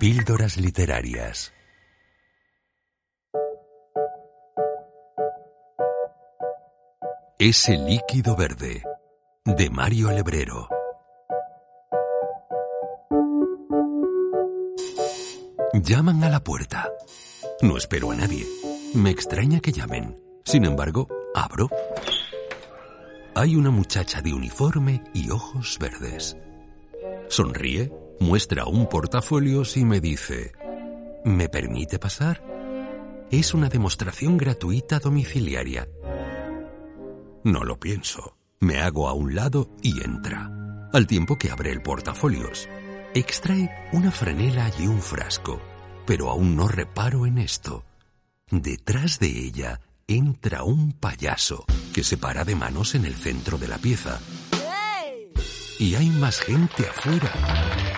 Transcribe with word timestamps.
Píldoras 0.00 0.56
literarias. 0.56 1.52
Ese 7.38 7.76
líquido 7.76 8.34
verde. 8.34 8.82
De 9.44 9.68
Mario 9.68 10.10
Lebrero. 10.10 10.70
Llaman 15.74 16.24
a 16.24 16.30
la 16.30 16.40
puerta. 16.40 16.90
No 17.60 17.76
espero 17.76 18.10
a 18.10 18.14
nadie. 18.14 18.46
Me 18.94 19.10
extraña 19.10 19.60
que 19.60 19.70
llamen. 19.70 20.18
Sin 20.46 20.64
embargo, 20.64 21.08
abro. 21.34 21.68
Hay 23.34 23.54
una 23.54 23.68
muchacha 23.68 24.22
de 24.22 24.32
uniforme 24.32 25.04
y 25.12 25.28
ojos 25.28 25.76
verdes. 25.78 26.38
Sonríe 27.28 27.92
muestra 28.20 28.66
un 28.66 28.88
portafolio 28.88 29.62
y 29.74 29.84
me 29.84 30.00
dice, 30.00 30.52
¿me 31.24 31.48
permite 31.48 31.98
pasar? 31.98 32.42
Es 33.30 33.54
una 33.54 33.68
demostración 33.68 34.36
gratuita 34.36 34.98
domiciliaria. 34.98 35.88
No 37.42 37.64
lo 37.64 37.80
pienso. 37.80 38.36
Me 38.60 38.78
hago 38.80 39.08
a 39.08 39.14
un 39.14 39.34
lado 39.34 39.70
y 39.82 40.04
entra. 40.04 40.50
Al 40.92 41.06
tiempo 41.06 41.36
que 41.36 41.50
abre 41.50 41.72
el 41.72 41.80
portafolios. 41.80 42.68
Extrae 43.14 43.70
una 43.92 44.10
franela 44.10 44.70
y 44.78 44.86
un 44.86 45.00
frasco. 45.00 45.60
Pero 46.06 46.28
aún 46.28 46.56
no 46.56 46.68
reparo 46.68 47.24
en 47.26 47.38
esto. 47.38 47.84
Detrás 48.50 49.18
de 49.18 49.28
ella 49.28 49.80
entra 50.06 50.64
un 50.64 50.92
payaso 50.92 51.64
que 51.94 52.04
se 52.04 52.18
para 52.18 52.44
de 52.44 52.56
manos 52.56 52.94
en 52.94 53.04
el 53.06 53.14
centro 53.14 53.56
de 53.56 53.68
la 53.68 53.78
pieza. 53.78 54.20
Y 55.78 55.94
hay 55.94 56.10
más 56.10 56.40
gente 56.40 56.86
afuera. 56.86 57.89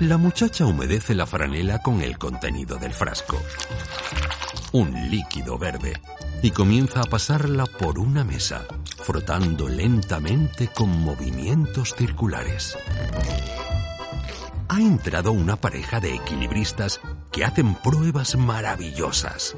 La 0.00 0.18
muchacha 0.18 0.66
humedece 0.66 1.14
la 1.14 1.24
franela 1.24 1.78
con 1.78 2.02
el 2.02 2.18
contenido 2.18 2.76
del 2.76 2.92
frasco, 2.92 3.40
un 4.72 4.92
líquido 5.10 5.56
verde, 5.56 5.94
y 6.42 6.50
comienza 6.50 7.00
a 7.00 7.04
pasarla 7.04 7.64
por 7.64 7.98
una 7.98 8.22
mesa, 8.22 8.66
frotando 9.02 9.70
lentamente 9.70 10.68
con 10.68 10.90
movimientos 11.00 11.94
circulares. 11.94 12.76
Ha 14.68 14.80
entrado 14.80 15.32
una 15.32 15.56
pareja 15.56 15.98
de 15.98 16.14
equilibristas 16.14 17.00
que 17.32 17.46
hacen 17.46 17.74
pruebas 17.76 18.36
maravillosas. 18.36 19.56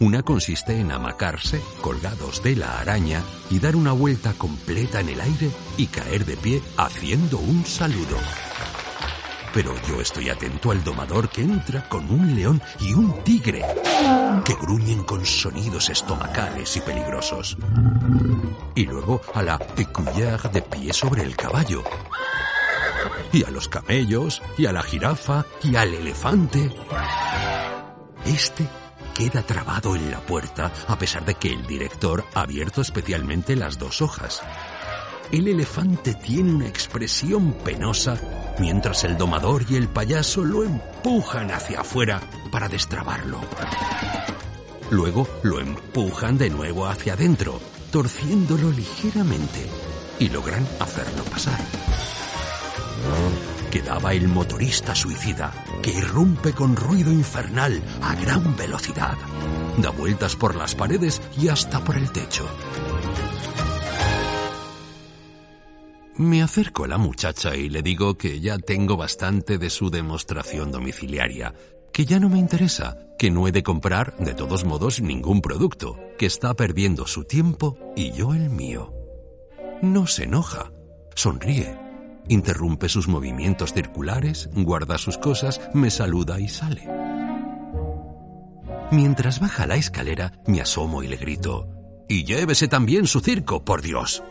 Una 0.00 0.22
consiste 0.22 0.80
en 0.80 0.92
amacarse, 0.92 1.60
colgados 1.82 2.42
de 2.42 2.56
la 2.56 2.80
araña, 2.80 3.22
y 3.50 3.58
dar 3.58 3.76
una 3.76 3.92
vuelta 3.92 4.32
completa 4.32 5.00
en 5.00 5.10
el 5.10 5.20
aire 5.20 5.50
y 5.76 5.88
caer 5.88 6.24
de 6.24 6.38
pie 6.38 6.62
haciendo 6.78 7.36
un 7.36 7.66
saludo. 7.66 8.16
Pero 9.54 9.72
yo 9.88 10.00
estoy 10.00 10.30
atento 10.30 10.72
al 10.72 10.82
domador 10.82 11.28
que 11.28 11.42
entra 11.42 11.88
con 11.88 12.10
un 12.10 12.34
león 12.34 12.60
y 12.80 12.92
un 12.92 13.22
tigre, 13.22 13.64
que 14.44 14.54
gruñen 14.54 15.04
con 15.04 15.24
sonidos 15.24 15.90
estomacales 15.90 16.76
y 16.76 16.80
peligrosos. 16.80 17.56
Y 18.74 18.84
luego 18.84 19.20
a 19.32 19.42
la 19.42 19.58
écuyère 19.76 20.48
de 20.50 20.60
pie 20.60 20.92
sobre 20.92 21.22
el 21.22 21.36
caballo. 21.36 21.84
Y 23.32 23.44
a 23.44 23.50
los 23.50 23.68
camellos, 23.68 24.42
y 24.58 24.66
a 24.66 24.72
la 24.72 24.82
jirafa, 24.82 25.46
y 25.62 25.76
al 25.76 25.94
elefante. 25.94 26.74
Este 28.26 28.66
queda 29.14 29.42
trabado 29.42 29.94
en 29.94 30.10
la 30.10 30.18
puerta 30.18 30.72
a 30.88 30.98
pesar 30.98 31.24
de 31.24 31.36
que 31.36 31.52
el 31.52 31.64
director 31.64 32.24
ha 32.34 32.40
abierto 32.40 32.80
especialmente 32.80 33.54
las 33.54 33.78
dos 33.78 34.02
hojas. 34.02 34.42
El 35.30 35.46
elefante 35.46 36.14
tiene 36.14 36.52
una 36.52 36.66
expresión 36.68 37.52
penosa 37.64 38.18
mientras 38.58 39.04
el 39.04 39.16
domador 39.16 39.64
y 39.68 39.76
el 39.76 39.88
payaso 39.88 40.44
lo 40.44 40.64
empujan 40.64 41.50
hacia 41.50 41.80
afuera 41.80 42.20
para 42.50 42.68
destrabarlo. 42.68 43.40
Luego 44.90 45.26
lo 45.42 45.60
empujan 45.60 46.38
de 46.38 46.50
nuevo 46.50 46.86
hacia 46.86 47.14
adentro, 47.14 47.60
torciéndolo 47.90 48.70
ligeramente, 48.70 49.66
y 50.18 50.28
logran 50.28 50.66
hacerlo 50.78 51.24
pasar. 51.24 51.58
Quedaba 53.70 54.12
el 54.12 54.28
motorista 54.28 54.94
suicida, 54.94 55.52
que 55.82 55.90
irrumpe 55.90 56.52
con 56.52 56.76
ruido 56.76 57.10
infernal 57.10 57.82
a 58.02 58.14
gran 58.14 58.56
velocidad. 58.56 59.16
Da 59.78 59.90
vueltas 59.90 60.36
por 60.36 60.54
las 60.54 60.76
paredes 60.76 61.20
y 61.36 61.48
hasta 61.48 61.82
por 61.82 61.96
el 61.96 62.12
techo. 62.12 62.46
Me 66.16 66.42
acerco 66.42 66.84
a 66.84 66.88
la 66.88 66.96
muchacha 66.96 67.56
y 67.56 67.68
le 67.68 67.82
digo 67.82 68.16
que 68.16 68.40
ya 68.40 68.58
tengo 68.58 68.96
bastante 68.96 69.58
de 69.58 69.68
su 69.68 69.90
demostración 69.90 70.70
domiciliaria, 70.70 71.54
que 71.92 72.04
ya 72.04 72.20
no 72.20 72.28
me 72.28 72.38
interesa, 72.38 72.98
que 73.18 73.32
no 73.32 73.48
he 73.48 73.52
de 73.52 73.64
comprar, 73.64 74.16
de 74.18 74.32
todos 74.32 74.64
modos, 74.64 75.00
ningún 75.00 75.40
producto, 75.40 75.98
que 76.16 76.26
está 76.26 76.54
perdiendo 76.54 77.08
su 77.08 77.24
tiempo 77.24 77.76
y 77.96 78.12
yo 78.12 78.32
el 78.32 78.48
mío. 78.48 78.94
No 79.82 80.06
se 80.06 80.24
enoja, 80.24 80.70
sonríe, 81.16 81.76
interrumpe 82.28 82.88
sus 82.88 83.08
movimientos 83.08 83.72
circulares, 83.72 84.48
guarda 84.52 84.98
sus 84.98 85.18
cosas, 85.18 85.60
me 85.74 85.90
saluda 85.90 86.38
y 86.38 86.48
sale. 86.48 86.88
Mientras 88.92 89.40
baja 89.40 89.66
la 89.66 89.74
escalera, 89.74 90.32
me 90.46 90.60
asomo 90.60 91.02
y 91.02 91.08
le 91.08 91.16
grito, 91.16 91.68
y 92.08 92.24
llévese 92.24 92.68
también 92.68 93.08
su 93.08 93.18
circo, 93.18 93.64
por 93.64 93.82
Dios. 93.82 94.22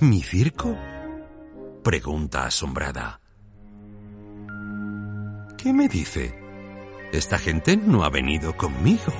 ¿Mi 0.00 0.22
circo? 0.22 0.76
Pregunta 1.82 2.44
asombrada. 2.44 3.18
¿Qué 5.56 5.72
me 5.72 5.88
dice? 5.88 6.38
Esta 7.12 7.38
gente 7.38 7.78
no 7.78 8.04
ha 8.04 8.10
venido 8.10 8.54
conmigo. 8.58 9.10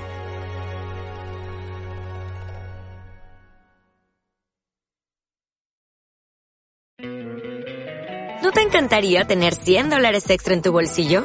¿No 8.43 8.53
te 8.53 8.61
encantaría 8.61 9.25
tener 9.27 9.55
100 9.55 9.89
dólares 9.89 10.29
extra 10.29 10.53
en 10.53 10.61
tu 10.61 10.73
bolsillo? 10.73 11.25